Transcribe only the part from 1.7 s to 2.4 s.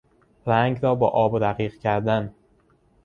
کردن